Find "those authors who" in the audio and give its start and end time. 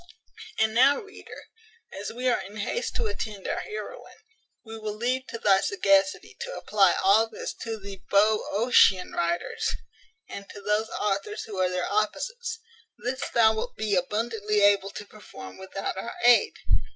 10.59-11.59